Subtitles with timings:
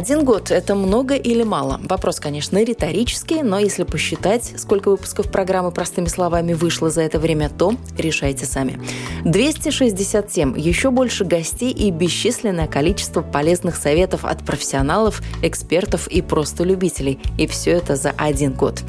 [0.00, 1.78] Один год– это много или мало?
[1.84, 7.50] Вопрос, конечно, риторический, но если посчитать, сколько выпусков программы «Простыми словами» вышло за это время,
[7.50, 8.80] то решайте сами.
[9.26, 17.20] 267, еще больше гостей и бесчисленное количество полезных советов от профессионалов, экспертов и просто любителей.
[17.36, 18.82] И все это за один год.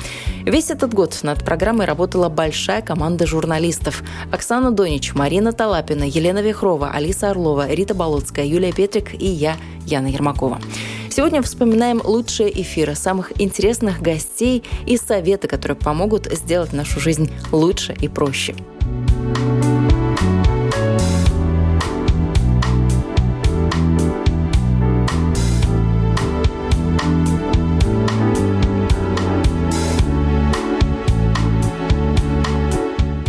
[0.46, 4.02] Весь этот год над программой работала большая команда журналистов.
[4.32, 10.08] Оксана Донич, Марина Талапина, Елена Вихрова, Алиса Орлова, Рита Болотская, Юлия Петрик и я, Яна
[10.08, 10.62] Ермакова.
[11.12, 17.94] Сегодня вспоминаем лучшие эфиры, самых интересных гостей и советы, которые помогут сделать нашу жизнь лучше
[18.00, 18.56] и проще.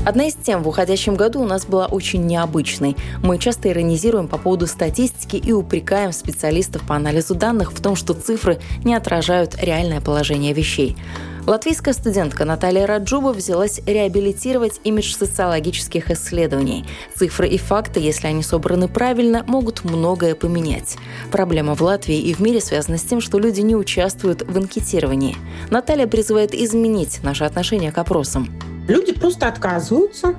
[0.05, 2.97] Одна из тем в уходящем году у нас была очень необычной.
[3.23, 8.13] Мы часто иронизируем по поводу статистики и упрекаем специалистов по анализу данных в том, что
[8.13, 10.97] цифры не отражают реальное положение вещей.
[11.45, 16.87] Латвийская студентка Наталья Раджуба взялась реабилитировать имидж социологических исследований.
[17.17, 20.97] Цифры и факты, если они собраны правильно, могут многое поменять.
[21.33, 25.37] Проблема в Латвии и в мире связана с тем, что люди не участвуют в анкетировании.
[25.69, 28.49] Наталья призывает изменить наше отношение к опросам.
[28.87, 30.37] Люди просто отказываются.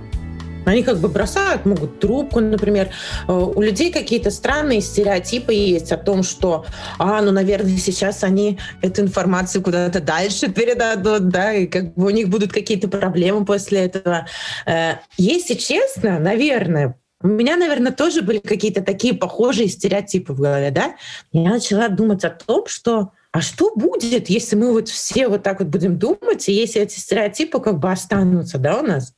[0.65, 2.89] Они как бы бросают, могут трубку, например.
[3.27, 6.65] Э, у людей какие-то странные стереотипы есть о том, что,
[6.99, 12.09] а, ну, наверное, сейчас они эту информацию куда-то дальше передадут, да, и как бы у
[12.09, 14.27] них будут какие-то проблемы после этого.
[14.65, 20.71] Э, если честно, наверное, у меня, наверное, тоже были какие-то такие похожие стереотипы в голове,
[20.71, 20.95] да.
[21.31, 25.59] Я начала думать о том, что а что будет, если мы вот все вот так
[25.59, 29.13] вот будем думать, и если эти стереотипы как бы останутся, да, у нас?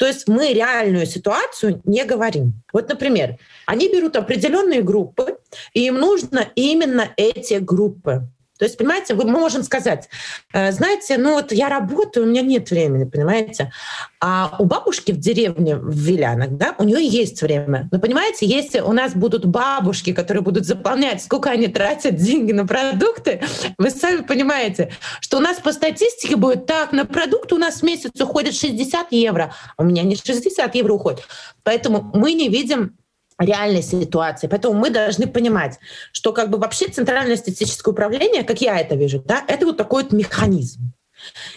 [0.00, 2.54] То есть мы реальную ситуацию не говорим.
[2.72, 5.36] Вот, например, они берут определенные группы,
[5.74, 8.22] и им нужно именно эти группы.
[8.60, 10.10] То есть, понимаете, мы можем сказать,
[10.52, 13.72] «Э, знаете, ну вот я работаю, у меня нет времени, понимаете.
[14.20, 17.88] А у бабушки в деревне в Вилянах, да, у нее есть время.
[17.90, 22.66] Но понимаете, если у нас будут бабушки, которые будут заполнять, сколько они тратят деньги на
[22.66, 23.40] продукты,
[23.78, 24.92] вы сами понимаете,
[25.22, 29.10] что у нас по статистике будет так, на продукты у нас в месяц уходит 60
[29.12, 31.24] евро, а у меня не 60 евро уходит.
[31.62, 32.94] Поэтому мы не видим
[33.40, 34.46] реальной ситуации.
[34.46, 35.78] Поэтому мы должны понимать,
[36.12, 40.04] что как бы вообще Центральное статистическое управление, как я это вижу, да, это вот такой
[40.04, 40.92] вот механизм.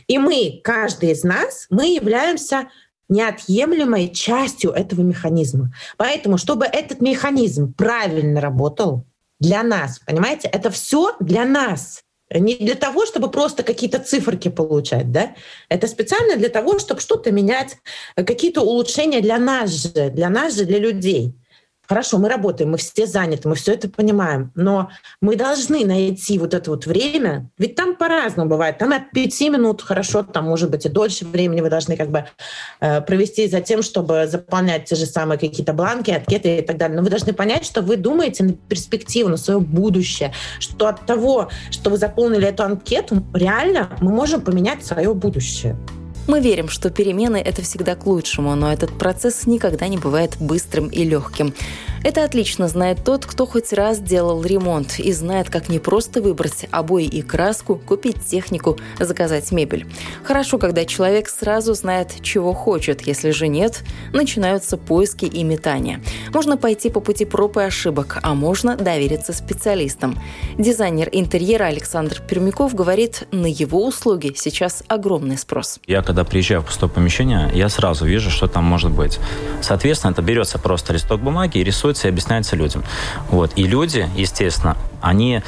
[0.07, 2.69] И мы, каждый из нас, мы являемся
[3.09, 5.73] неотъемлемой частью этого механизма.
[5.97, 9.05] Поэтому, чтобы этот механизм правильно работал
[9.39, 12.01] для нас, понимаете, это все для нас.
[12.33, 15.35] Не для того, чтобы просто какие-то циферки получать, да?
[15.69, 17.77] Это специально для того, чтобы что-то менять,
[18.15, 21.35] какие-то улучшения для нас же, для нас же, для людей.
[21.87, 24.89] Хорошо, мы работаем, мы все заняты, мы все это понимаем, но
[25.19, 29.81] мы должны найти вот это вот время, ведь там по-разному бывает, там от пяти минут
[29.81, 32.25] хорошо, там может быть и дольше времени вы должны как бы
[32.79, 36.95] э, провести за тем, чтобы заполнять те же самые какие-то бланки, анкеты и так далее.
[36.95, 41.49] Но вы должны понять, что вы думаете на перспективу, на свое будущее, что от того,
[41.69, 45.75] что вы заполнили эту анкету, реально мы можем поменять свое будущее.
[46.25, 50.87] Мы верим, что перемены– это всегда к лучшему, но этот процесс никогда не бывает быстрым
[50.87, 51.53] и легким.
[52.03, 56.67] Это отлично знает тот, кто хоть раз делал ремонт и знает, как не просто выбрать
[56.69, 59.85] обои и краску, купить технику, заказать мебель.
[60.23, 63.07] Хорошо, когда человек сразу знает, чего хочет.
[63.07, 66.01] Если же нет, начинаются поиски и метания.
[66.33, 70.19] Можно пойти по пути проб и ошибок, а можно довериться специалистам.
[70.57, 75.79] Дизайнер интерьера Александр Пермяков говорит, на его услуги сейчас огромный спрос.
[75.87, 79.19] Я когда приезжаю в пустое помещение, я сразу вижу, что там может быть.
[79.61, 82.83] Соответственно, это берется просто листок бумаги и рисуется и объясняется людям.
[83.31, 83.53] Вот.
[83.55, 85.41] И люди, естественно, они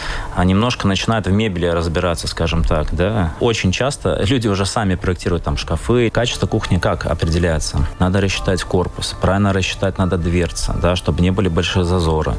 [0.44, 3.34] немножко начинают в мебели разбираться, скажем так, да.
[3.40, 6.10] Очень часто люди уже сами проектируют там шкафы.
[6.10, 7.88] Качество кухни как определяется?
[8.00, 12.34] Надо рассчитать корпус, правильно рассчитать надо дверцы, да, чтобы не были большие зазоры.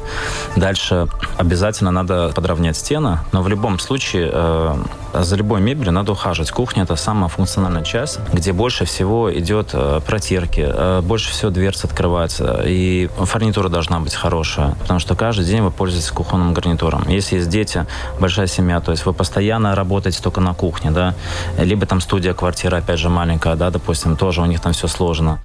[0.55, 4.75] Дальше обязательно надо подровнять стены, но в любом случае э,
[5.13, 6.51] за любой мебелью надо ухаживать.
[6.51, 11.85] Кухня– это самая функциональная часть, где больше всего идет э, протирки, э, больше всего дверцы
[11.85, 17.06] открываются, и фурнитура должна быть хорошая, потому что каждый день вы пользуетесь кухонным гарнитуром.
[17.07, 17.85] Если есть дети,
[18.19, 21.15] большая семья, то есть вы постоянно работаете только на кухне, да,
[21.57, 25.39] либо там студия, квартира, опять же, маленькая, да, допустим, тоже у них там все сложно.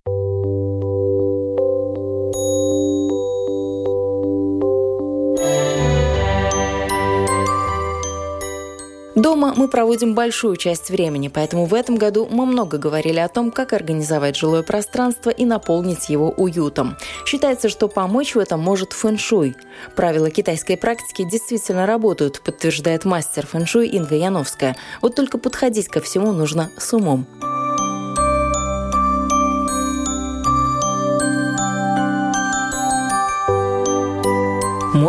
[9.14, 13.50] Дома мы проводим большую часть времени, поэтому в этом году мы много говорили о том,
[13.50, 16.97] как организовать жилое пространство и наполнить его уютом.
[17.26, 19.55] Считается, что помочь в этом может фэн-шуй.
[19.97, 24.76] Правила китайской практики действительно работают, подтверждает мастер фэн-шуй Инга Яновская.
[25.03, 27.26] Вот только подходить ко всему нужно с умом.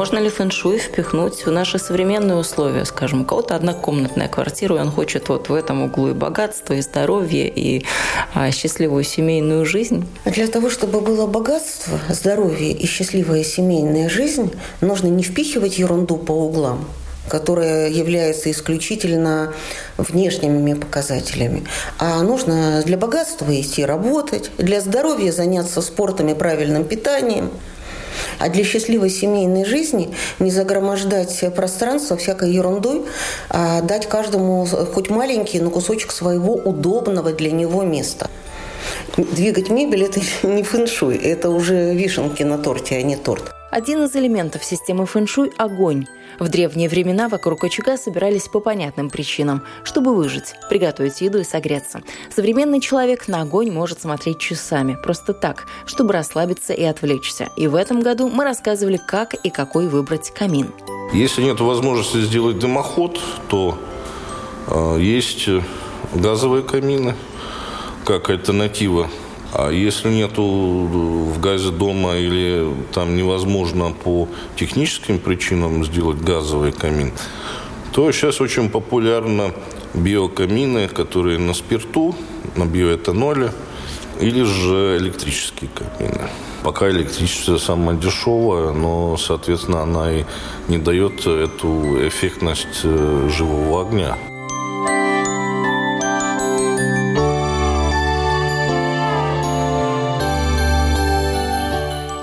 [0.03, 2.83] Можно ли фэншуй впихнуть в наши современные условия?
[2.83, 6.81] Скажем, у кого-то однокомнатная квартира, и он хочет вот в этом углу и богатство, и
[6.81, 7.85] здоровье, и
[8.33, 10.05] а, счастливую семейную жизнь?
[10.25, 14.51] Для того, чтобы было богатство, здоровье и счастливая семейная жизнь,
[14.81, 16.83] нужно не впихивать ерунду по углам,
[17.29, 19.53] которая является исключительно
[19.95, 21.63] внешними показателями.
[21.97, 27.51] А нужно для богатства идти работать, для здоровья заняться спортом и правильным питанием–
[28.39, 33.03] а для счастливой семейной жизни не загромождать пространство всякой ерундой,
[33.49, 38.29] а дать каждому хоть маленький, но кусочек своего удобного для него места.
[39.17, 43.53] Двигать мебель– это не фэншуй, это уже вишенки на торте, а не торт.
[43.73, 46.05] Один из элементов системы фэншуй– огонь.
[46.37, 52.03] В древние времена вокруг очага собирались по понятным причинам, чтобы выжить, приготовить еду и согреться.
[52.29, 57.49] Современный человек на огонь может смотреть часами, просто так, чтобы расслабиться и отвлечься.
[57.57, 60.71] И в этом году мы рассказывали, как и какой выбрать камин.
[61.11, 63.19] Если нет возможности сделать дымоход,
[63.49, 63.79] то
[64.67, 65.49] э, есть
[66.13, 67.15] газовые камины
[68.05, 69.09] как альтернатива
[69.55, 77.11] а если нету в газе дома или там невозможно по техническим причинам сделать газовый камин,
[77.91, 79.53] то сейчас очень популярны
[79.93, 82.15] биокамины, которые на спирту,
[82.55, 83.51] на биоэтаноле,
[84.19, 86.29] или же электрические камины.
[86.63, 90.23] Пока электричество самое дешевое, но, соответственно, она и
[90.67, 94.17] не дает эту эффектность э, живого огня.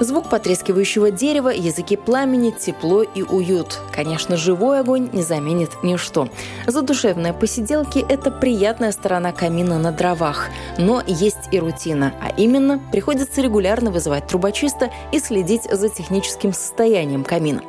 [0.01, 3.79] Звук потрескивающего дерева, языки пламени, тепло и уют.
[3.93, 6.31] Конечно, живой огонь не заменит ничто.
[6.67, 10.49] Задушевные посиделки– это приятная сторона камина на дровах.
[10.79, 17.23] Но есть и рутина, а именно приходится регулярно вызывать трубочиста и следить за техническим состоянием
[17.23, 17.61] камина.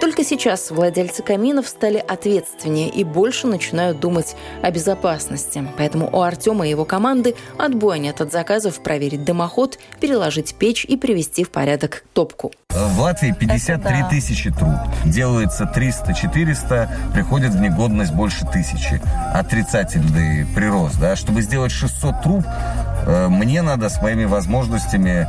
[0.00, 5.64] Только сейчас владельцы каминов стали ответственнее и больше начинают думать о безопасности.
[5.78, 10.96] Поэтому у Артема и его команды отбоя нет от заказов проверить дымоход, переложить печь и
[10.96, 12.52] привести в порядок порядок топку.
[12.70, 14.08] В Латвии 53 да.
[14.08, 14.74] тысячи труб.
[15.04, 19.00] Делается 300-400, приходит в негодность больше тысячи.
[19.34, 20.98] Отрицательный прирост.
[20.98, 21.16] Да?
[21.16, 22.44] Чтобы сделать 600 труб,
[23.06, 25.28] э, мне надо с моими возможностями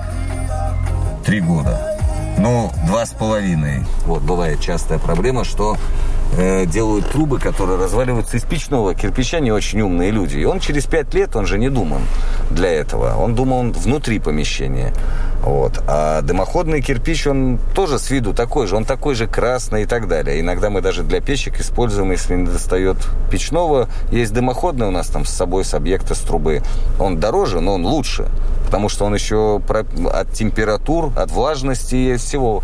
[1.26, 1.97] 3 года.
[2.38, 3.84] Ну, два с половиной.
[4.06, 5.76] Вот, бывает частая проблема, что
[6.38, 10.38] э, делают трубы, которые разваливаются из печного кирпича, не очень умные люди.
[10.38, 12.02] И он через пять лет, он же не думан
[12.52, 13.16] для этого.
[13.18, 14.94] Он думал внутри помещения.
[15.42, 15.82] Вот.
[15.88, 20.08] А дымоходный кирпич, он тоже с виду такой же, он такой же красный и так
[20.08, 20.40] далее.
[20.40, 22.98] Иногда мы даже для печек используем, если не достает
[23.32, 26.62] печного, есть дымоходный у нас там с собой, с объекта, с трубы.
[27.00, 28.28] Он дороже, но он лучше,
[28.68, 29.62] потому что он еще
[30.12, 32.64] от температур, от влажности и всего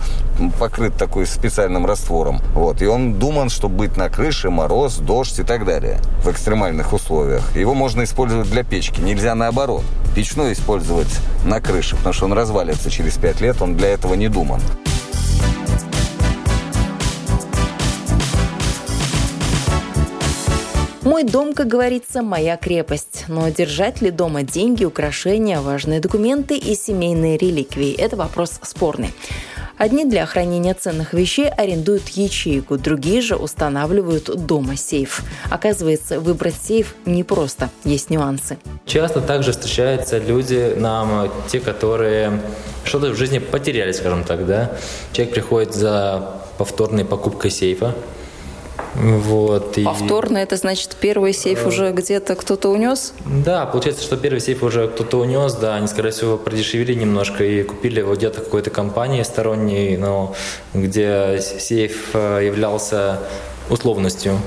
[0.59, 2.41] покрыт такой специальным раствором.
[2.53, 2.81] Вот.
[2.81, 7.55] И он думан, чтобы быть на крыше, мороз, дождь и так далее в экстремальных условиях.
[7.55, 9.83] Его можно использовать для печки, нельзя наоборот.
[10.13, 14.27] Печной использовать на крыше, потому что он развалится через пять лет, он для этого не
[14.27, 14.59] думан.
[21.05, 23.25] Мой дом, как говорится, моя крепость.
[23.27, 29.13] Но держать ли дома деньги, украшения, важные документы и семейные реликвии– это вопрос спорный.
[29.77, 35.23] Одни для хранения ценных вещей арендуют ячейку, другие же устанавливают дома сейф.
[35.49, 38.57] Оказывается, выбрать сейф непросто, есть нюансы.
[38.85, 42.39] Часто также встречаются люди, нам те, которые
[42.85, 44.71] что-то в жизни потеряли, скажем так, да.
[45.11, 47.93] Человек приходит за повторной покупкой сейфа,
[48.95, 49.83] Вот, и...
[49.83, 53.13] Повторно, это значит первый сейф уже где-то кто-то унес?
[53.25, 57.63] Да, получается, что первый сейф уже кто-то унес, да, они, скорее всего, продешевили немножко и
[57.63, 60.35] купили его где-то какой-то компании сторонней, но
[60.73, 63.19] где сейф э, являлся
[63.69, 64.37] условностью.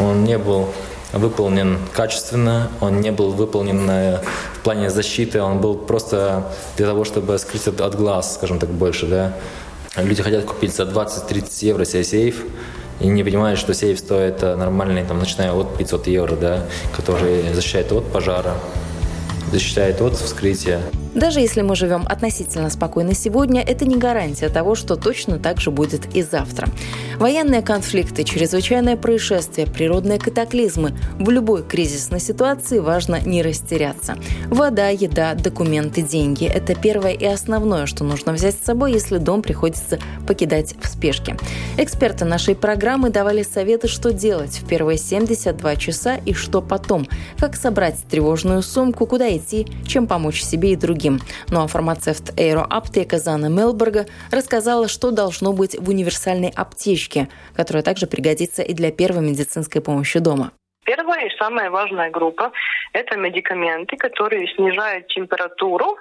[0.00, 0.68] Он не был
[1.12, 4.18] выполнен качественно, он не был выполнен э,
[4.54, 9.06] в плане защиты, он был просто для того, чтобы скрыть от глаз, скажем так, больше,
[9.06, 9.34] да.
[9.96, 12.44] Люди хотят купить за 20-30 евро себе сейф,
[13.00, 16.64] и не понимают, что сейф стоит э, нормальный, там, начиная от 500 евро, да,
[16.96, 18.54] который защищает от пожара,
[19.50, 20.80] защищает от вскрытия.
[21.14, 25.70] Даже если мы живем относительно спокойно сегодня, это не гарантия того, что точно так же
[25.70, 26.68] будет и завтра.
[27.18, 30.94] Военные конфликты, чрезвычайные происшествия, природные катаклизмы.
[31.18, 34.16] В любой кризисной ситуации важно не растеряться.
[34.48, 39.42] Вода, еда, документы, деньги– это первое и основное, что нужно взять с собой, если дом
[39.42, 41.36] приходится покидать в спешке.
[41.76, 47.06] Эксперты нашей программы давали советы, что делать в первые 72 часа и что потом,
[47.38, 51.20] как собрать тревожную сумку, куда идти, чем помочь себе и другим другим.
[51.50, 57.82] Ну а фармацевт Эйро Аптека Зана Мелберга рассказала, что должно быть в универсальной аптечке, которая
[57.82, 60.52] также пригодится и для первой медицинской помощи дома.
[60.84, 62.52] Первая и самая важная группа–
[62.92, 65.96] это медикаменты, которые снижают температуру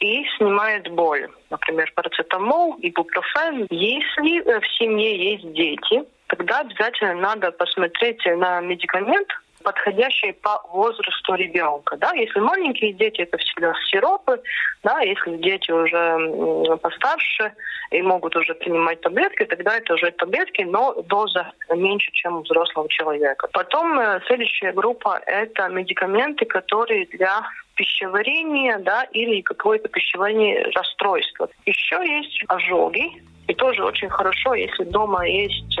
[0.00, 1.28] и снимают боль.
[1.50, 3.66] Например, парацетамол, ибупрофен.
[3.70, 9.28] Если в семье есть дети, тогда обязательно надо посмотреть на медикамент,
[9.66, 11.96] подходящие по возрасту ребенка.
[11.96, 12.12] Да?
[12.12, 14.40] Если маленькие дети, это всегда сиропы,
[14.84, 15.00] да?
[15.00, 17.52] если дети уже постарше
[17.90, 22.88] и могут уже принимать таблетки, тогда это уже таблетки, но доза меньше, чем у взрослого
[22.88, 23.48] человека.
[23.52, 27.42] Потом э, следующая группа– это медикаменты, которые для
[27.74, 31.48] пищеварения да, или какое-то пищеварение расстройство.
[31.64, 35.76] Еще есть ожоги, и тоже очень хорошо, если дома есть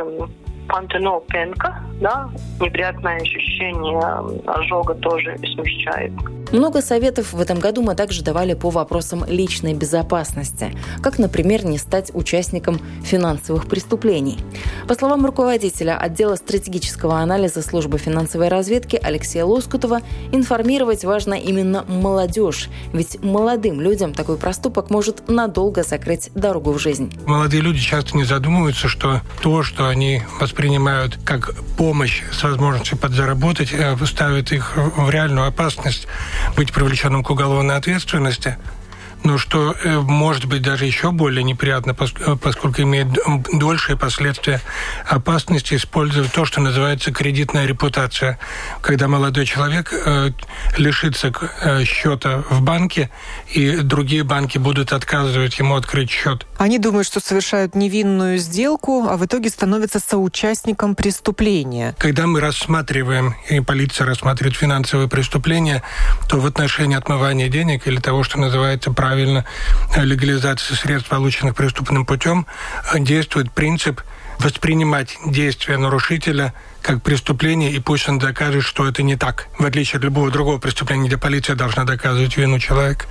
[0.68, 2.28] пантенол пенка, да,
[2.60, 4.00] неприятное ощущение
[4.46, 6.12] ожога тоже смягчает.
[6.52, 10.72] Много советов в этом году мы также давали по вопросам личной безопасности,
[11.02, 14.38] как, например, не стать участником финансовых преступлений.
[14.86, 22.68] По словам руководителя отдела стратегического анализа службы финансовой разведки Алексея Лоскутова, информировать важно именно молодежь,
[22.92, 27.12] ведь молодым людям такой проступок может надолго закрыть дорогу в жизнь.
[27.26, 33.72] Молодые люди часто не задумываются, что то, что они воспринимают как помощь с возможностью подзаработать,
[33.72, 36.06] э, ставит их в реальную опасность
[36.54, 38.56] быть привлеченным к уголовной ответственности–
[39.26, 43.08] но что э, может быть даже еще более неприятно, э, поскольку имеет
[43.52, 44.60] дольшие последствия
[45.04, 48.38] опасности использовать то, что называется кредитная репутация.
[48.82, 50.30] Когда молодой человек э,
[50.76, 51.32] лишится
[51.84, 53.10] счета в банке,
[53.52, 56.46] и другие банки будут отказывать ему открыть счет.
[56.58, 61.96] Они думают, что совершают невинную сделку, а в итоге становятся соучастником преступления.
[61.98, 65.82] Когда мы рассматриваем, и полиция рассматривает финансовые преступления,
[66.28, 69.46] то в отношении отмывания денег или того, что называется правильно правильно
[69.96, 72.46] легализации средств, полученных преступным путем,
[72.98, 74.02] действует принцип
[74.38, 79.96] воспринимать действия нарушителя как преступление, и пусть он докажет, что это не так, в отличие
[79.96, 83.06] от любого другого преступления, где полиция должна доказывать вину человека.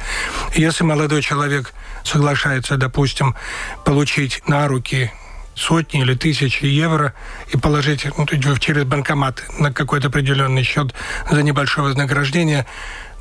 [0.54, 3.36] Если молодой человек соглашается, допустим,
[3.84, 5.12] получить на руки
[5.56, 7.14] сотни или тысячи евро
[7.52, 8.26] и положить ну,
[8.60, 10.94] через банкомат на какой-то определенный счет
[11.32, 12.68] за небольшое вознаграждение,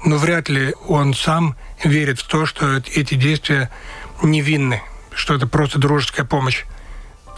[0.04, 3.70] но вряд ли он сам верит в то, что эти действия
[4.22, 4.82] невинны,
[5.12, 6.64] что это просто дружеская помощь.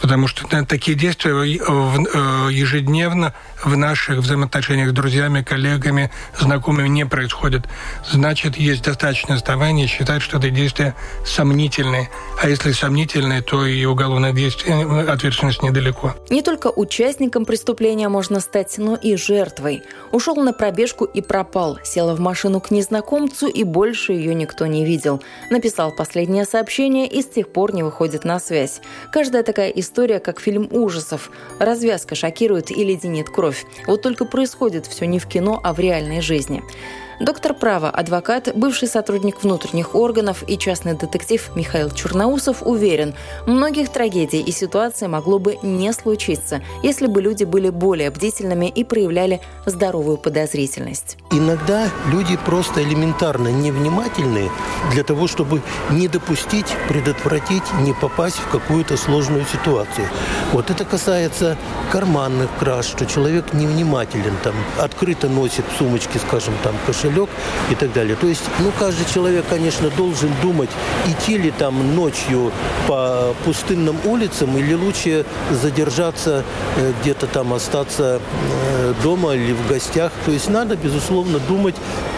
[0.01, 7.67] Потому что такие действия э, ежедневно в наших взаимоотношениях с друзьями, коллегами, знакомыми не происходят.
[8.09, 12.09] Значит, есть достаточно оснований считать, что это действия сомнительные.
[12.41, 16.15] А если сомнительные, то и уголовная э, ответственность недалеко.
[16.29, 19.83] Не только участником преступления можно стать, но и жертвой.
[20.11, 21.79] Ушел на пробежку и пропал.
[21.83, 25.21] Села в машину к незнакомцу, и больше ее никто не видел.
[25.49, 28.81] Написал последнее сообщение и с тех пор не выходит на связь.
[29.11, 31.31] Каждая такая история история как фильм ужасов.
[31.59, 33.65] Развязка шокирует и леденит кровь.
[33.87, 36.61] Вот только происходит все не в кино, а в реальной жизни.
[37.19, 43.15] Доктор права, адвокат, бывший сотрудник внутренних органов и частный детектив Михаил Черноусов уверен,
[43.47, 48.83] многих трагедий и ситуаций могло бы не случиться, если бы люди были более бдительными и
[48.83, 51.17] проявляли здоровую подозрительность.
[51.31, 54.51] Иногда люди просто элементарно невнимательны
[54.91, 60.07] для того, чтобы не допустить, предотвратить, не попасть в какую-то сложную ситуацию.
[60.53, 61.57] Вот это касается
[61.91, 67.29] карманных краж, что человек невнимателен, там, открыто носит в сумочке, скажем, там, кошелек, кошелек
[67.71, 68.15] и так далее.
[68.15, 70.69] То есть, ну, каждый человек, конечно, должен думать,
[71.07, 72.51] идти ли там ночью
[72.87, 76.43] по пустынным улицам или лучше задержаться
[76.77, 78.19] э, где-то там, остаться
[78.79, 80.11] э, дома или в гостях.
[80.25, 81.75] То есть надо, безусловно, думать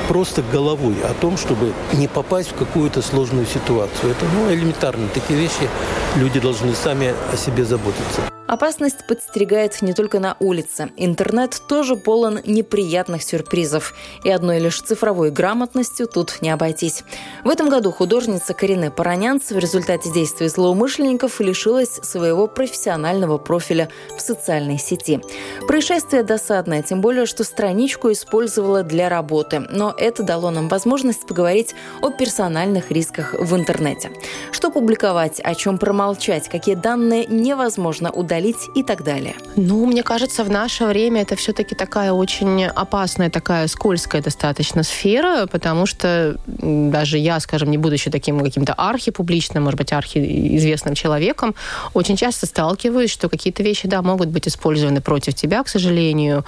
[0.08, 4.12] просто головой о том, чтобы не попасть в какую-то сложную ситуацию.
[4.12, 5.70] Это ну, элементарные такие вещи.
[6.16, 8.39] Люди должны сами о себе заботиться.
[8.50, 10.90] Опасность подстерегает не только на улице.
[10.98, 13.94] Интернет тоже полон неприятных сюрпризов.
[14.24, 17.04] И одной лишь цифровой грамотностью тут не обойтись.
[17.44, 24.20] В этом году художница Карине Паранянц в результате действий злоумышленников лишилась своего профессионального профиля в
[24.20, 25.22] социальной сети.
[25.68, 29.60] Происшествие досадное, тем более, что страничку использовала для работы.
[29.70, 34.10] Но это дало нам возможность поговорить о персональных рисках в интернете.
[34.52, 39.36] Что публиковать, о чем промолчать, какие данные невозможно удалить удалить и так далее?
[39.56, 45.46] Ну, мне кажется, в наше время это все-таки такая очень опасная, такая скользкая достаточно сфера,
[45.48, 51.56] потому что даже я, скажем, не будучи таким каким-то архипубличным, может быть, архиизвестным человеком,
[51.94, 56.46] очень часто сталкиваюсь, что какие-то вещи, да, могут быть использованы против тебя, к сожалению,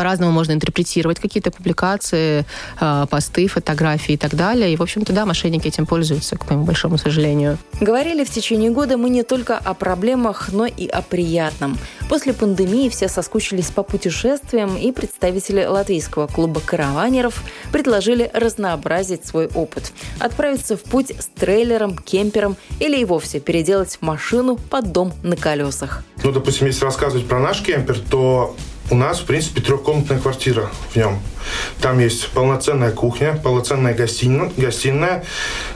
[0.00, 2.46] по-разному можно интерпретировать какие-то публикации,
[2.80, 4.72] а, посты, фотографии и так далее.
[4.72, 7.58] И, в общем-то, да, мошенники этим пользуются, к моему большому сожалению.
[7.82, 11.76] Говорили в течение года мы не только о проблемах, но и о приятном.
[12.08, 19.92] После пандемии все соскучились по путешествиям, и представители латвийского клуба караванеров предложили разнообразить свой опыт.
[20.18, 26.04] Отправиться в путь с трейлером, кемпером или и вовсе переделать машину под дом на колесах.
[26.24, 28.56] Ну, допустим, если рассказывать про наш кемпер, то
[28.90, 31.20] у нас, в принципе, трехкомнатная квартира в нем.
[31.80, 35.24] Там есть полноценная кухня, полноценная гостиная, гостиная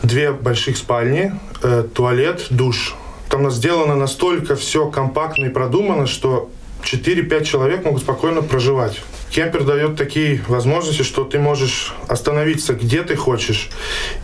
[0.02, 2.97] две больших спальни, э, туалет, душ.
[3.30, 6.50] Там сделано настолько все компактно и продумано, что
[6.83, 9.00] 4-5 человек могут спокойно проживать.
[9.35, 13.69] Кемпер дает такие возможности, что ты можешь остановиться где ты хочешь.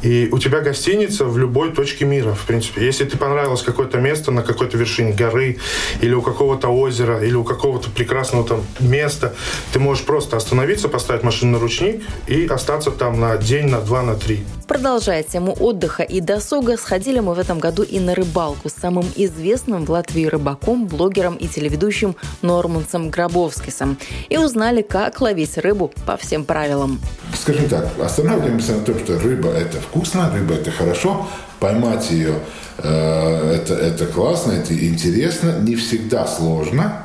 [0.02, 2.86] И у тебя гостиница в любой точке мира, в принципе.
[2.86, 5.58] Если ты понравилось какое-то место на какой-то вершине горы,
[6.00, 9.34] или у какого-то озера, или у какого-то прекрасного там места,
[9.72, 14.02] ты можешь просто остановиться, поставить машину на ручник и остаться там на день, на два,
[14.02, 14.44] на три.
[14.68, 19.04] Продолжая тему отдыха и досуга, сходили мы в этом году и на рыбалку с самым
[19.16, 23.98] известным в Латвии рыбаком, блогером и телеведущим Нормансом Гробовскисом.
[24.28, 27.00] И узнали, как ловить рыбу по всем правилам.
[27.34, 32.34] Скажем так, останавливаемся на том, что рыба– это вкусно, рыба– это хорошо, поймать ее
[32.78, 37.04] э, это, это классно, это интересно, не всегда сложно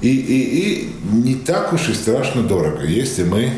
[0.00, 3.52] и, и, и не так уж и страшно дорого, если мы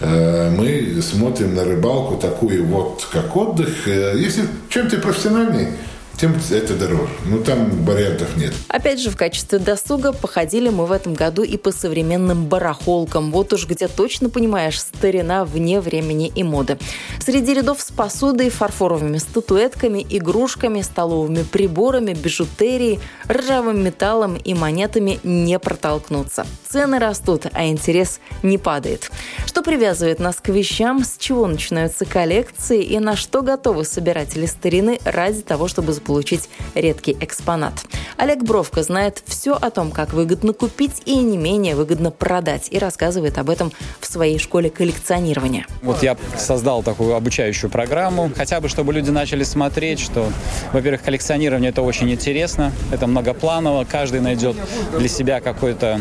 [0.00, 3.88] Э, мы смотрим на рыбалку такую вот, как отдых.
[3.88, 5.68] Э, если чем ты профессиональный,
[6.16, 7.12] тем это дороже.
[7.26, 8.54] Ну, там вариантов нет.
[8.68, 13.30] Опять же, в качестве досуга походили мы в этом году и по современным барахолкам.
[13.30, 16.78] Вот уж где точно понимаешь, старина вне времени и моды.
[17.20, 25.58] Среди рядов с посудой, фарфоровыми статуэтками, игрушками, столовыми приборами, бижутерией, ржавым металлом и монетами не
[25.58, 26.46] протолкнуться.
[26.68, 29.10] Цены растут, а интерес не падает.
[29.46, 34.98] Что привязывает нас к вещам, с чего начинаются коллекции и на что готовы собиратели старины
[35.04, 37.84] ради того, чтобы получить редкий экспонат.
[38.16, 42.78] Олег Бровко знает все о том, как выгодно купить и не менее выгодно продать, и
[42.78, 45.66] рассказывает об этом в своей школе коллекционирования.
[45.82, 50.30] Вот я создал такую обучающую программу, хотя бы чтобы люди начали смотреть, что,
[50.72, 54.56] во-первых, коллекционирование это очень интересно, это многопланово, каждый найдет
[54.96, 56.00] для себя какой-то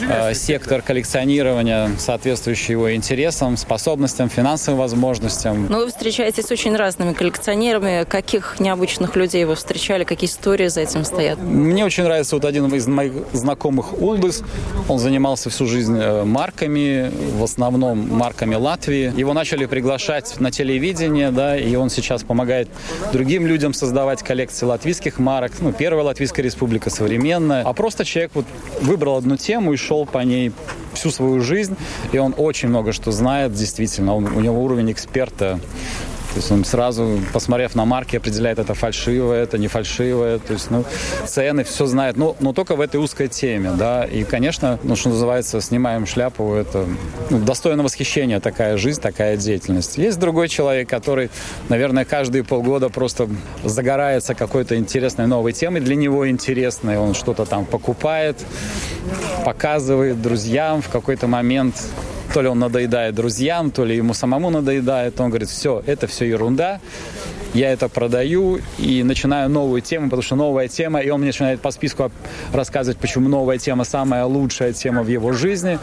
[0.00, 5.66] э, сектор коллекционирования, соответствующий его интересам, способностям, финансовым возможностям.
[5.68, 8.04] Но вы встречаетесь с очень разными коллекционерами.
[8.04, 10.04] Каких необычных людей вы встречали?
[10.04, 11.38] Какие истории за этим стоят?
[11.38, 14.42] Мне очень нравится вот один из моих знакомых Улдыс.
[14.88, 19.12] Он занимался всю жизнь э, марками, в основном марками Латвии.
[19.16, 22.68] Его начали приглашать на телевидение, да, и он сейчас помогает
[23.12, 25.52] другим людям создавать коллекции латвийских марок.
[25.60, 27.62] Ну, первая Латвийская республика современная.
[27.62, 28.46] А просто человек вот
[28.80, 30.52] выбрал одну тему и шел по ней
[30.94, 31.76] всю свою жизнь,
[32.12, 34.14] и он очень много что знает, действительно.
[34.14, 35.58] Он, у него уровень эксперта
[36.34, 40.40] то есть он сразу, посмотрев на марки, определяет, это фальшивое, это не фальшивое.
[40.40, 40.84] То есть, ну,
[41.26, 42.16] цены, все знает.
[42.16, 44.04] Но, но только в этой узкой теме, да.
[44.04, 46.86] И, конечно, ну, что называется, снимаем шляпу, это
[47.30, 49.96] ну, достойно восхищения такая жизнь, такая деятельность.
[49.96, 51.30] Есть другой человек, который,
[51.68, 53.28] наверное, каждые полгода просто
[53.62, 56.98] загорается какой-то интересной новой темой, для него интересной.
[56.98, 58.44] Он что-то там покупает,
[59.44, 61.76] показывает друзьям в какой-то момент
[62.34, 65.20] то ли он надоедает друзьям, то ли ему самому надоедает.
[65.20, 66.80] Он говорит, все, это все ерунда.
[67.54, 71.60] Я это продаю и начинаю новую тему, потому что новая тема, и он мне начинает
[71.60, 72.10] по списку
[72.52, 75.78] рассказывать, почему новая тема самая лучшая тема в его жизни.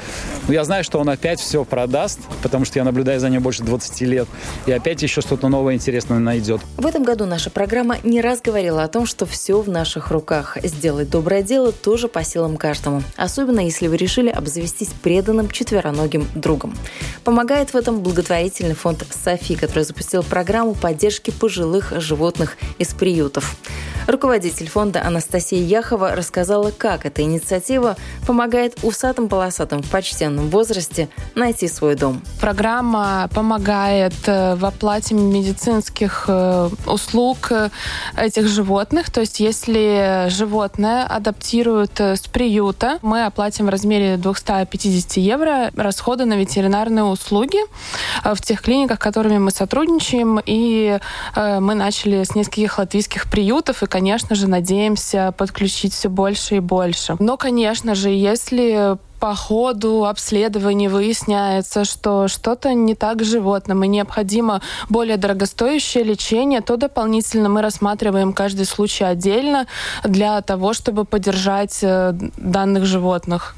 [0.47, 3.63] Но я знаю, что он опять все продаст, потому что я наблюдаю за ним больше
[3.63, 4.27] 20 лет,
[4.65, 6.59] и опять еще что-то новое интересное найдет.
[6.75, 10.57] В этом году наша программа не раз говорила о том, что все в наших руках.
[10.61, 13.01] Сделать доброе дело тоже по силам каждому.
[13.15, 16.75] Особенно, если вы решили обзавестись преданным четвероногим другом.
[17.23, 21.60] Помогает в этом благотворительный фонд «Софи», который запустил программу поддержки пожилых
[21.99, 23.55] животных из приютов.
[24.07, 27.95] Руководитель фонда Анастасия Яхова рассказала, как эта инициатива
[28.25, 32.21] помогает усатым-полосатым в почтенном возрасте найти свой дом.
[32.39, 37.69] Программа помогает э, в оплате медицинских э, услуг э,
[38.17, 39.11] этих животных.
[39.11, 46.33] То есть если животное адаптируют с приюта, мы оплатим в размере 250 евро расходы на
[46.33, 47.59] ветеринарные услуги
[48.23, 50.41] в тех клиниках, которыми мы сотрудничаем.
[50.45, 50.99] И
[51.59, 57.15] мы начали с нескольких латвийских приютов и конечно же, надеемся подключить все больше и больше.
[57.19, 63.87] Но, конечно же, если по ходу обследования выясняется, что что-то не так с животным и
[63.87, 69.67] необходимо более дорогостоящее лечение, то дополнительно мы рассматриваем каждый случай отдельно
[70.03, 73.55] для того, чтобы поддержать э, данных животных.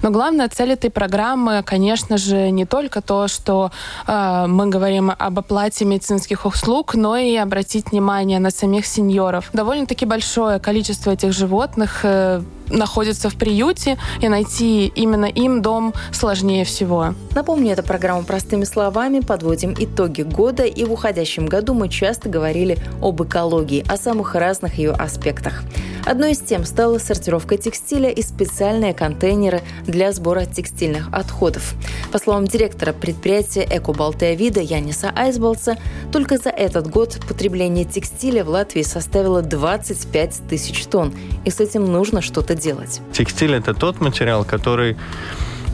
[0.00, 3.70] Но главная цель этой программы, конечно же, не только то, что
[4.06, 9.50] э, мы говорим об оплате медицинских услуг, но и обратить внимание на самих сеньоров.
[9.52, 12.40] Довольно-таки большое количество этих животных э,
[12.72, 17.14] находится в приюте, и найти именно им дом сложнее всего.
[17.34, 19.20] Напомню, это программа «Простыми словами».
[19.20, 24.78] Подводим итоги года, и в уходящем году мы часто говорили об экологии, о самых разных
[24.78, 25.62] ее аспектах.
[26.04, 31.74] Одной из тем стала сортировка текстиля и специальные контейнеры для сбора текстильных отходов.
[32.10, 35.76] По словам директора предприятия «Экобалтея-Вида» Яниса Айсболса,
[36.10, 41.84] только за этот год потребление текстиля в Латвии составило 25 тысяч тонн, и с этим
[41.84, 43.00] нужно что-то делать.
[43.12, 44.96] Текстиль– это тот материал, который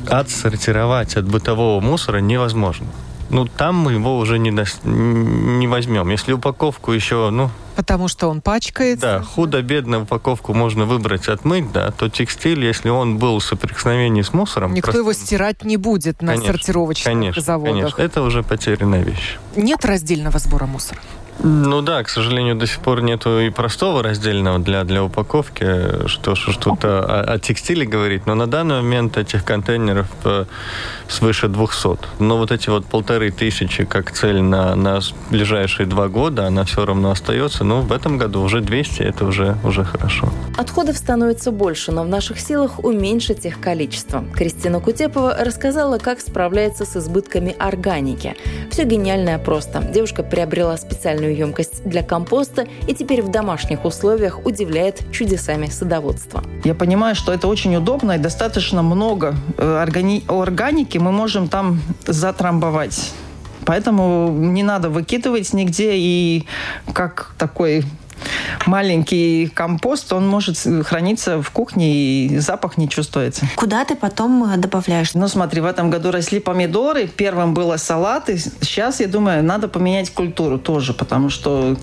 [0.08, 2.86] отсортировать от бытового мусора невозможно.
[3.30, 6.08] Ну, там мы его уже не, не возьмем.
[6.08, 9.06] Если упаковку еще, ну, Потому что он пачкается.
[9.06, 14.32] Да, худо-бедно упаковку можно выбрать, отмыть, да, то текстиль, если он был в соприкосновении с
[14.32, 14.74] мусором...
[14.74, 14.98] Никто просто...
[14.98, 17.94] его стирать не будет на конечно, сортировочных конечно, заводах.
[17.94, 19.36] Конечно, это уже потерянная вещь.
[19.54, 21.00] Нет раздельного сбора мусора?
[21.40, 26.34] Ну да, к сожалению, до сих пор нету и простого раздельного для, для упаковки, что,
[26.34, 28.26] что что-то о, о текстиле говорить.
[28.26, 30.46] Но на данный момент этих контейнеров э,
[31.08, 31.98] свыше 200.
[32.18, 36.84] Но вот эти вот полторы тысячи как цель на, на ближайшие два года, она все
[36.84, 37.62] равно остается.
[37.62, 40.28] Но в этом году уже 200, это уже, уже хорошо.
[40.56, 44.24] Отходов становится больше, но в наших силах уменьшить их количество.
[44.34, 48.34] Кристина Кутепова рассказала, как справляется с избытками органики.
[48.72, 49.82] Все гениальное просто.
[49.82, 56.42] Девушка приобрела специальную специальную емкость для компоста и теперь в домашних условиях удивляет чудесами садоводства.
[56.64, 61.80] Я понимаю, что это очень удобно и достаточно много э, органи- органики мы можем там
[62.06, 63.12] затрамбовать.
[63.64, 66.46] Поэтому не надо выкидывать нигде и
[66.94, 67.84] как такой
[68.66, 73.46] маленький компост, он может храниться в кухне и запах не чувствуется.
[73.56, 75.14] Куда ты потом э, добавляешь?
[75.14, 78.38] Ну смотри, в этом году росли помидоры, первым было салаты.
[78.38, 81.76] Сейчас, я думаю, надо поменять культуру тоже, потому что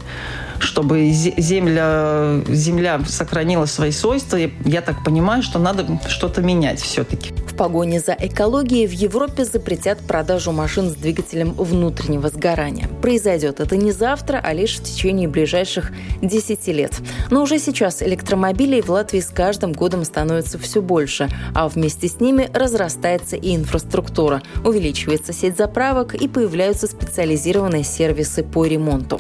[0.59, 7.31] чтобы земля, земля сохранила свои свойства, я так понимаю, что надо что-то менять все-таки.
[7.47, 12.89] В погоне за экологией в Европе запретят продажу машин с двигателем внутреннего сгорания.
[13.01, 15.91] Произойдет это не завтра, а лишь в течение ближайших
[16.21, 16.93] 10 лет.
[17.31, 22.19] Но уже сейчас электромобилей в Латвии с каждым годом становится все больше, а вместе с
[22.19, 29.19] ними разрастается и инфраструктура, увеличивается сеть заправок и появляются специализированные сервисы по ремонту.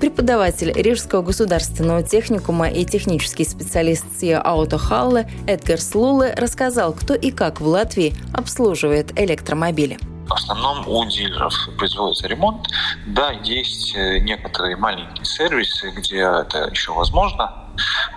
[0.00, 7.60] Преподаватель Рижского государственного техникума и технический специалист СИА Аутохалле Эдгар Слуле рассказал, кто и как
[7.60, 9.98] в Латвии обслуживает электромобили.
[10.26, 12.66] В основном у дилеров производится ремонт.
[13.06, 17.52] Да, есть э, некоторые маленькие сервисы, где это еще возможно,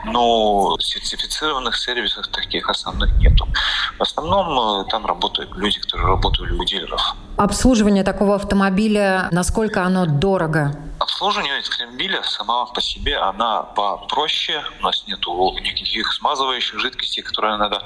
[0.05, 3.47] но сертифицированных сервисов таких основных нету.
[3.97, 7.15] В основном э, там работают люди, которые работали у дилеров.
[7.37, 10.73] Обслуживание такого автомобиля, насколько оно дорого?
[10.99, 14.63] Обслуживание автомобиля сама по себе, она попроще.
[14.79, 17.81] У нас нету никаких смазывающих жидкостей, которые надо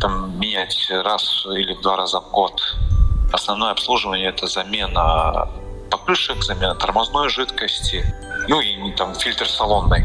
[0.00, 2.60] там менять раз или два раза в год.
[3.32, 5.48] Основное обслуживание– это замена
[5.90, 8.04] покрышек, замена тормозной жидкости,
[8.48, 10.04] ну и там фильтр салонный.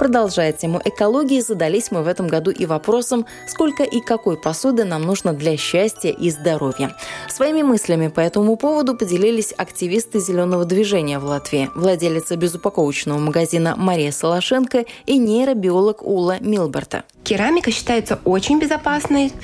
[0.00, 5.02] Продолжая тему экологии, задались мы в этом году и вопросом, сколько и какой посуды нам
[5.02, 6.96] нужно для счастья и здоровья.
[7.28, 14.10] Своими мыслями по этому поводу поделились активисты зеленого движения в Латвии, владелица безупаковочного магазина Мария
[14.10, 17.04] Солошенко и нейробиолог Ула Милберта.
[17.22, 19.34] Керамика считается очень безопасной,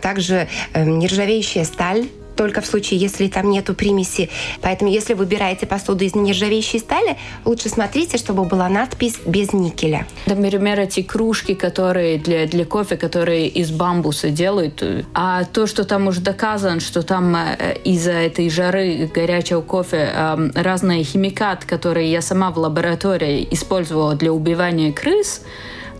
[0.00, 2.06] также э, нержавеющая сталь
[2.36, 4.30] только в случае, если там нету примеси.
[4.60, 10.06] Поэтому, если выбираете посуду из нержавеющей стали, лучше смотрите, чтобы была надпись без никеля.
[10.26, 14.82] Например, эти кружки, которые для, для кофе, которые из бамбуса делают,
[15.14, 20.50] а то, что там уже доказано, что там э, из-за этой жары горячего кофе э,
[20.54, 25.42] разные химикаты, которые я сама в лаборатории использовала для убивания крыс,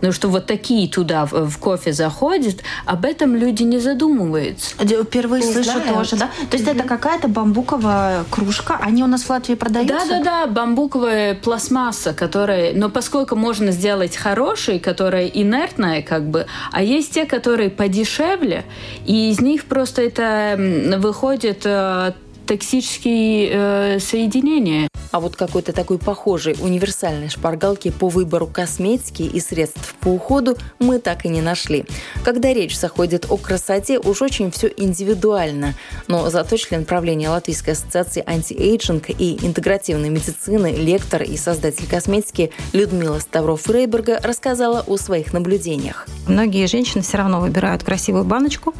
[0.01, 4.75] но что вот такие туда в, в кофе заходят, об этом люди не задумываются.
[4.77, 5.95] Впервые не слышу знаю.
[5.95, 6.29] тоже, да?
[6.49, 6.79] То есть mm-hmm.
[6.79, 10.07] это какая-то бамбуковая кружка, они у нас в Латвии продаются?
[10.07, 12.73] Да-да-да, бамбуковая пластмасса, которая...
[12.73, 18.65] Но поскольку можно сделать хорошие, которая инертная как бы, а есть те, которые подешевле,
[19.05, 20.55] и из них просто это
[20.97, 22.13] выходит э,
[22.47, 24.87] токсические э, соединения.
[25.11, 30.99] А вот какой-то такой похожей универсальной шпаргалки по выбору косметики и средств по уходу мы
[30.99, 31.85] так и не нашли.
[32.23, 35.75] Когда речь заходит о красоте, уж очень все индивидуально.
[36.07, 43.19] Но зато член правления Латвийской ассоциации anti-aging и интегративной медицины, лектор и создатель косметики Людмила
[43.19, 46.07] Ставров-Рейберга рассказала о своих наблюдениях.
[46.27, 48.73] Многие женщины все равно выбирают красивую баночку.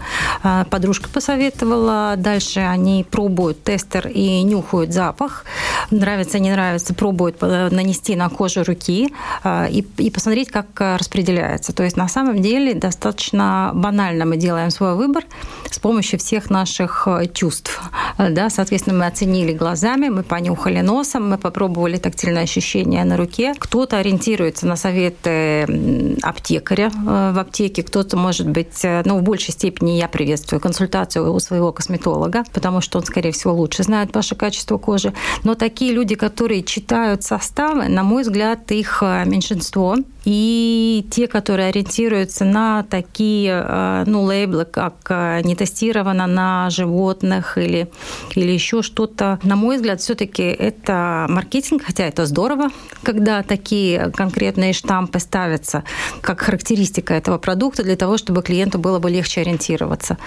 [0.43, 2.15] А, подружка посоветовала.
[2.17, 5.45] Дальше они пробуют тестер и нюхают запах.
[5.91, 10.95] Нравится, не нравится, пробуют э, нанести на кожу руки а, и, и посмотреть, как э,
[10.97, 11.73] распределяется.
[11.73, 15.23] То есть на самом деле достаточно банально мы делаем свой выбор
[15.69, 17.81] с помощью всех наших э, чувств.
[18.17, 23.53] Да, соответственно, мы оценили глазами, мы понюхали носом, мы попробовали тактильное ощущение на руке.
[23.57, 30.07] Кто-то ориентируется на советы аптекаря в аптеке, кто-то, может быть, ну, в большей степени я
[30.07, 35.13] приветствую консультацию у своего косметолога, потому что он, скорее всего, лучше знает ваше качество кожи.
[35.43, 39.97] Но такие люди, которые читают составы, на мой взгляд, их э, меньшинство.
[40.27, 47.57] И те, которые ориентируются на такие э, ну, лейблы, как э, не тестировано на животных
[47.57, 47.89] или,
[48.35, 52.71] или еще что-то, на мой взгляд, все-таки это маркетинг, хотя это здорово,
[53.03, 55.85] когда такие конкретные штампы ставятся
[56.19, 60.17] как характеристика этого продукта для того, чтобы клиенту было бы легче ориентироваться.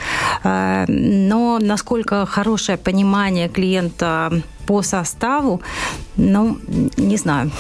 [0.42, 4.32] Но насколько хорошее понимание клиента
[4.66, 5.60] по составу,
[6.16, 6.56] ну,
[6.96, 7.50] не знаю.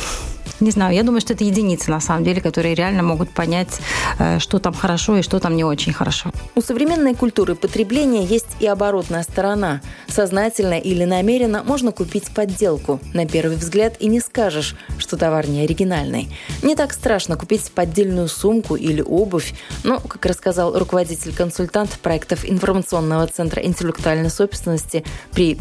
[0.60, 3.80] Не знаю, я думаю, что это единицы, на самом деле, которые реально могут понять,
[4.18, 6.30] э, что там хорошо и что там не очень хорошо.
[6.54, 9.80] У современной культуры потребления есть и оборотная сторона.
[10.08, 13.00] Сознательно или намеренно можно купить подделку.
[13.14, 16.28] На первый взгляд и не скажешь, что товар не оригинальный.
[16.62, 23.62] Не так страшно купить поддельную сумку или обувь, но, как рассказал руководитель-консультант проектов информационного центра
[23.62, 25.58] интеллектуальной собственности при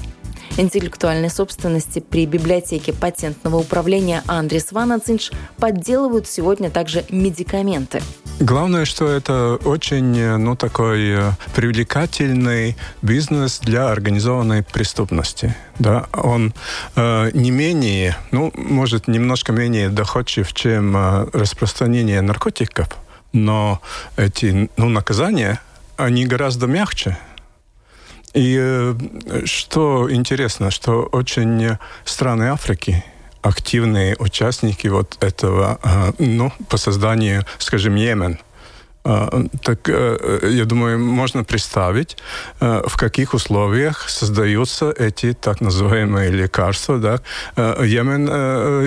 [0.58, 8.02] интеллектуальной собственности при библиотеке патентного управления Андрис Ванацинш подделывают сегодня также медикаменты.
[8.40, 15.56] Главное, что это очень ну, такой э, привлекательный бизнес для организованной преступности.
[15.78, 16.08] Да?
[16.14, 16.54] Он
[16.96, 22.88] э, не менее, ну, может, немножко менее доходчив, чем э, распространение наркотиков,
[23.34, 23.82] но
[24.16, 25.60] эти ну, наказания,
[25.98, 27.18] они гораздо мягче.
[28.34, 28.96] И э,
[29.46, 33.04] что интересно, что очень страны Африки
[33.42, 38.49] активные участники вот этого, э, ну, по созданию, скажем, Йемен– а,
[39.64, 42.18] так э, я думаю, можно представить,
[42.60, 46.98] э, в каких условиях создаются эти так называемые лекарства.
[47.00, 47.20] Да?
[47.56, 48.30] Э, Йемен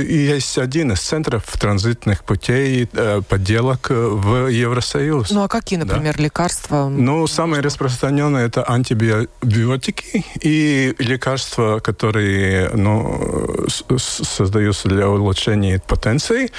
[0.01, 2.89] есть один из центров транзитных путей
[3.29, 5.31] подделок в Евросоюз.
[5.31, 6.23] Ну а какие, например, да?
[6.23, 6.89] лекарства?
[6.89, 16.51] Ну, самые распространенные это антибиотики и лекарства, которые ну, создаются для улучшения потенции.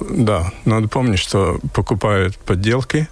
[0.00, 3.08] Да, надо помнить, что покупают подделки,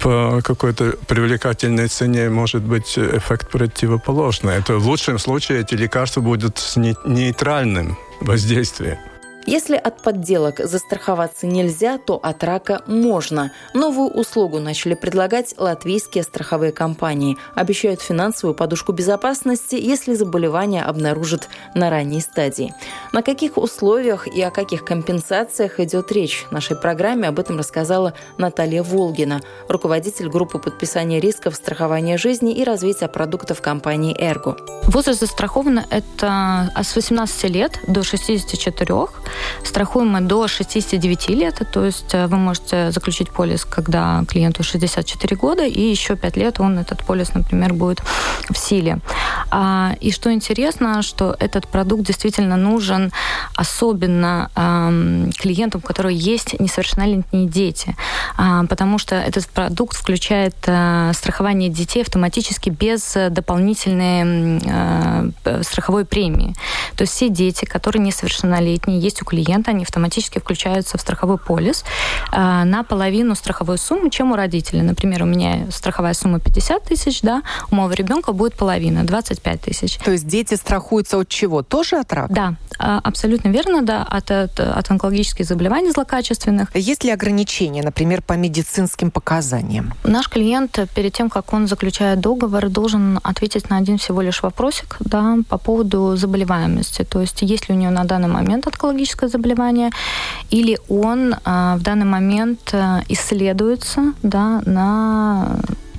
[0.00, 4.54] по какой-то привлекательной цене может быть эффект противоположный.
[4.54, 8.98] Это в лучшем случае эти лекарства будут с нейтральным воздействием.
[9.50, 13.50] Если от подделок застраховаться нельзя, то от рака можно.
[13.72, 17.38] Новую услугу начали предлагать латвийские страховые компании.
[17.54, 22.74] Обещают финансовую подушку безопасности, если заболевание обнаружат на ранней стадии.
[23.14, 26.44] На каких условиях и о каких компенсациях идет речь?
[26.50, 32.64] В нашей программе об этом рассказала Наталья Волгина, руководитель группы подписания рисков страхования жизни и
[32.64, 34.58] развития продуктов компании «Эрго».
[34.88, 38.94] Возраст застрахован это с 18 лет до 64
[39.64, 45.64] Страхуем мы до 69 лет, то есть вы можете заключить полис, когда клиенту 64 года,
[45.64, 48.02] и еще 5 лет он, этот полис, например, будет
[48.48, 48.98] в силе.
[49.50, 53.12] А, и что интересно, что этот продукт действительно нужен
[53.54, 54.50] особенно
[55.38, 57.96] клиентам, у которых есть несовершеннолетние дети,
[58.36, 64.52] а, потому что этот продукт включает а, страхование детей автоматически без дополнительной
[65.62, 66.54] страховой премии.
[66.96, 71.84] То есть все дети, которые несовершеннолетние, есть у клиента, они автоматически включаются в страховой полис
[72.32, 74.82] на половину страховой суммы, чем у родителей.
[74.82, 79.96] Например, у меня страховая сумма 50 тысяч, да, у моего ребенка будет половина, 25 тысяч.
[79.98, 81.62] То есть дети страхуются от чего?
[81.62, 82.32] Тоже от рака?
[82.32, 86.74] Да, а, абсолютно верно, да, от, от, от онкологических заболеваний злокачественных.
[86.74, 89.94] Есть ли ограничения, например, по медицинским показаниям?
[90.04, 94.96] Наш клиент перед тем, как он заключает договор, должен ответить на один всего лишь вопросик
[95.00, 97.04] да, по поводу заболеваемости.
[97.04, 98.66] То есть есть ли у него на данный момент
[99.08, 99.90] онкологическое заболевание,
[100.50, 105.58] или он а, в данный момент а, исследуется да, на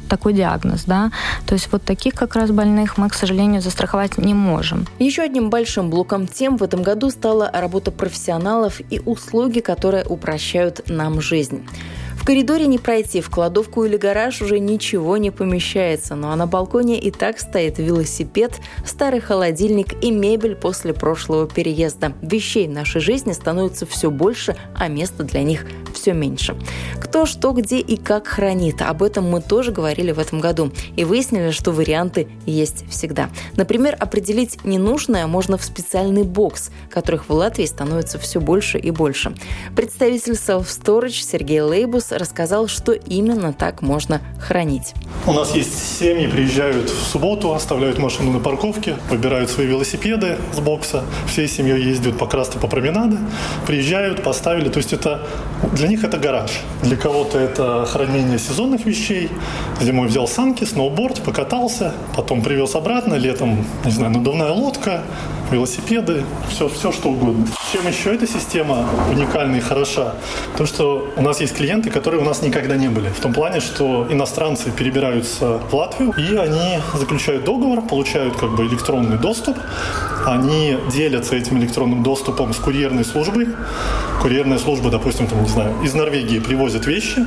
[0.09, 1.11] такой диагноз, да.
[1.45, 4.87] То есть вот таких как раз больных мы, к сожалению, застраховать не можем.
[4.97, 10.89] Еще одним большим блоком тем в этом году стала работа профессионалов и услуги, которые упрощают
[10.89, 11.63] нам жизнь.
[12.29, 16.99] Коридоре не пройти, в кладовку или гараж уже ничего не помещается, ну а на балконе
[16.99, 18.51] и так стоит велосипед,
[18.85, 22.13] старый холодильник и мебель после прошлого переезда.
[22.21, 25.65] Вещей в нашей жизни становится все больше, а места для них
[25.99, 26.55] все меньше.
[26.99, 31.03] Кто что, где и как хранит, об этом мы тоже говорили в этом году и
[31.03, 33.29] выяснили, что варианты есть всегда.
[33.55, 39.33] Например, определить ненужное можно в специальный бокс, которых в Латвии становится все больше и больше.
[39.75, 44.93] Представитель Self Storage Сергей Лейбус рассказал, что именно так можно хранить.
[45.27, 50.59] У нас есть семьи, приезжают в субботу, оставляют машину на парковке, выбирают свои велосипеды с
[50.59, 53.17] бокса, всей семьей ездят по Красной по променады,
[53.67, 54.69] приезжают, поставили.
[54.69, 55.27] То есть это
[55.73, 56.51] для них это гараж.
[56.83, 59.29] Для кого-то это хранение сезонных вещей.
[59.81, 65.03] Зимой взял санки, сноуборд, покатался, потом привез обратно, летом, не знаю, надувная лодка,
[65.51, 67.47] велосипеды, все, все что угодно.
[67.71, 70.15] Чем еще эта система уникальна и хороша?
[70.57, 73.09] То, что у нас есть клиенты, которые у нас никогда не были.
[73.09, 78.65] В том плане, что иностранцы перебираются в Латвию, и они заключают договор, получают как бы
[78.65, 79.57] электронный доступ,
[80.25, 83.47] они делятся этим электронным доступом с курьерной службой.
[84.21, 87.25] Курьерная служба, допустим, там, не знаю, из Норвегии привозит вещи,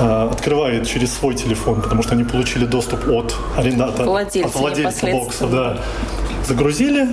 [0.00, 5.46] э, открывает через свой телефон, потому что они получили доступ от арендатора, от владельца бокса,
[5.46, 5.78] да.
[6.46, 7.08] Загрузили,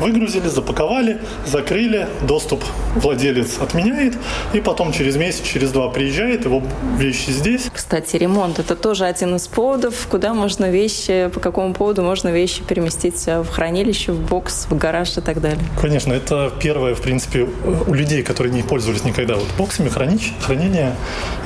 [0.00, 2.64] выгрузили, запаковали, закрыли, доступ
[2.96, 4.14] владелец отменяет,
[4.52, 6.62] и потом через месяц, через два приезжает, его
[6.98, 7.70] вещи здесь.
[7.72, 12.62] Кстати, ремонт– это тоже один из поводов, куда можно вещи, по какому поводу можно вещи
[12.62, 15.62] переместить в хранилище, в бокс, в гараж и так далее.
[15.80, 17.48] Конечно, это первое, в принципе,
[17.86, 20.96] у людей, которые не пользовались никогда вот боксами, хранить, хранение,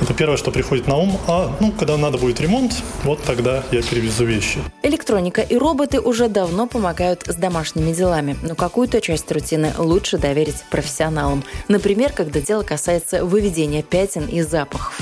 [0.01, 1.17] это первое, что приходит на ум.
[1.27, 4.59] А, ну, когда надо будет ремонт, вот тогда я перевезу вещи.
[4.83, 10.63] Электроника и роботы уже давно помогают с домашними делами но какую-то часть рутины лучше доверить
[10.69, 11.36] профессионалам.
[11.67, 14.99] Например, когда дело касается выведения пятен и запахов.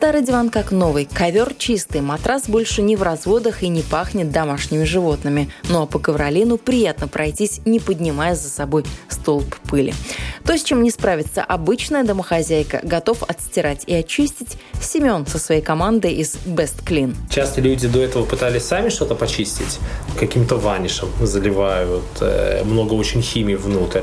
[0.00, 4.84] Старый диван как новый, ковер чистый, матрас больше не в разводах и не пахнет домашними
[4.84, 5.50] животными.
[5.68, 9.92] Ну а по ковролину приятно пройтись, не поднимая за собой столб пыли.
[10.50, 16.14] То, с чем не справится обычная домохозяйка, готов отстирать и очистить Семен со своей командой
[16.14, 17.14] из Best Clean.
[17.30, 19.78] Часто люди до этого пытались сами что-то почистить,
[20.18, 24.00] каким-то ванишем заливают, э, много очень химии внутрь.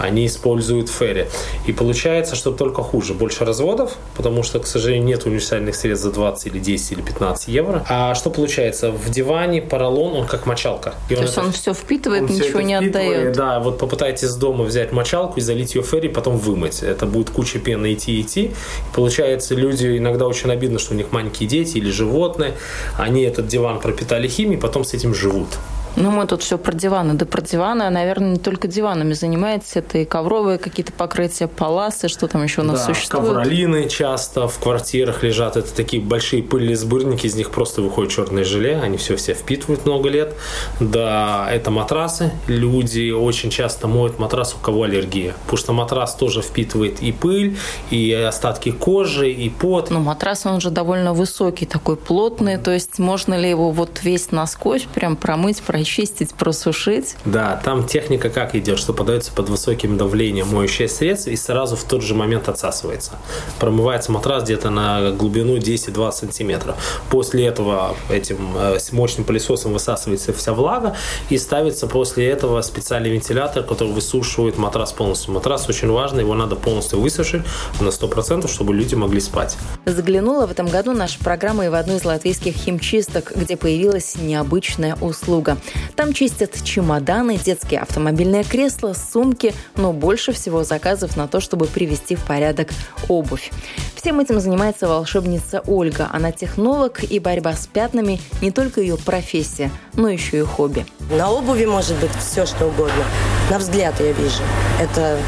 [0.00, 1.26] Они используют ферри.
[1.66, 3.12] И получается, что только хуже.
[3.12, 7.48] Больше разводов, потому что, к сожалению, нет универсальных средств за 20 или 10 или 15
[7.48, 7.84] евро.
[7.86, 8.92] А что получается?
[8.92, 10.94] В диване поролон, он как мочалка.
[11.10, 13.36] И То есть это, он все впитывает, он ничего не отдает.
[13.36, 16.82] Да, вот попытайтесь с дома взять мочалку и залить ее ферри, потом вымыть.
[16.82, 18.52] Это будет куча пены идти идти.
[18.94, 22.54] Получается, люди иногда очень обидно, что у них маленькие дети или животные.
[22.98, 25.48] Они этот диван пропитали химией, потом с этим живут.
[25.96, 27.14] Ну, мы тут все про диваны.
[27.14, 29.76] Да про диваны, наверное, не только диванами занимаетесь.
[29.76, 33.26] Это и ковровые какие-то покрытия, паласы, что там еще у нас да, существует.
[33.26, 35.56] ковролины часто в квартирах лежат.
[35.56, 38.80] Это такие большие пыльные сборники, из них просто выходит черное желе.
[38.80, 40.34] Они все все впитывают много лет.
[40.80, 42.32] Да, это матрасы.
[42.46, 45.34] Люди очень часто моют матрас, у кого аллергия.
[45.42, 47.56] Потому что матрас тоже впитывает и пыль,
[47.90, 49.90] и остатки кожи, и пот.
[49.90, 52.56] Ну, матрас, он же довольно высокий, такой плотный.
[52.56, 55.60] То есть можно ли его вот весь насквозь прям промыть?
[55.82, 57.16] Прочистить, просушить.
[57.24, 61.82] Да, там техника как идет, что подается под высоким давлением моющее средство и сразу в
[61.82, 63.12] тот же момент отсасывается.
[63.58, 66.76] Промывается матрас где-то на глубину 10-20 сантиметров.
[67.10, 70.94] После этого этим э, мощным пылесосом высасывается вся влага
[71.30, 75.34] и ставится после этого специальный вентилятор, который высушивает матрас полностью.
[75.34, 77.42] Матрас очень важный, его надо полностью высушить
[77.80, 79.56] на 100%, чтобы люди могли спать.
[79.84, 84.96] Заглянула в этом году наша программа и в одну из латвийских химчисток, где появилась необычная
[85.00, 85.58] услуга.
[85.96, 92.16] Там чистят чемоданы, детские автомобильные кресла, сумки, но больше всего заказов на то, чтобы привести
[92.16, 92.70] в порядок
[93.08, 93.50] обувь.
[93.94, 96.08] Всем этим занимается волшебница Ольга.
[96.12, 100.86] Она технолог, и борьба с пятнами не только ее профессия, но еще и хобби.
[101.10, 103.04] На обуви может быть все, что угодно.
[103.50, 104.42] На взгляд я вижу.
[104.80, 105.18] Это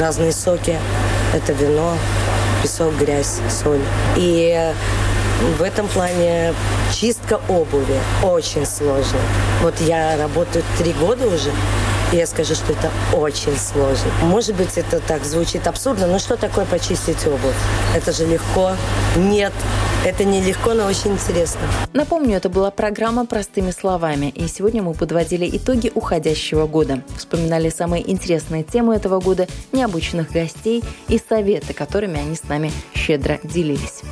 [0.00, 0.76] разные соки,
[1.32, 1.96] это вино,
[2.62, 3.82] песок, грязь, соль.
[4.16, 4.72] И
[5.58, 6.54] в этом плане
[6.92, 9.18] чистка обуви очень сложно.
[9.62, 11.50] Вот я работаю три года уже,
[12.12, 14.10] я скажу, что это очень сложно.
[14.22, 17.56] Может быть, это так звучит абсурдно, но что такое почистить обувь?
[17.94, 18.72] Это же легко.
[19.16, 19.52] Нет,
[20.04, 21.62] это не легко, но очень интересно.
[21.94, 27.02] Напомню, это была программа «Простыми словами», и сегодня мы подводили итоги уходящего года.
[27.16, 33.40] Вспоминали самые интересные темы этого года, необычных гостей и советы, которыми они с нами щедро
[33.42, 34.02] делились.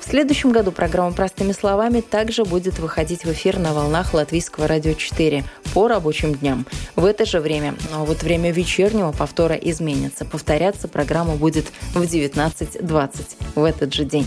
[0.00, 4.94] В следующем году программа «Простыми словами» также будет выходить в эфир на волнах Латвийского радио
[4.94, 5.44] 4
[5.74, 6.66] по рабочим дням.
[6.96, 10.24] В это же время, но вот время вечернего повтора изменится.
[10.24, 13.10] Повторяться программа будет в 19.20
[13.54, 14.26] в этот же день.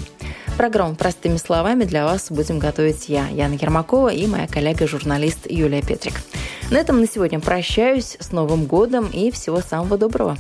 [0.58, 6.14] Программу «Простыми словами» для вас будем готовить я, Яна Ермакова, и моя коллега-журналист Юлия Петрик.
[6.72, 8.16] На этом на сегодня прощаюсь.
[8.22, 10.38] С Новым годом и всего самого доброго.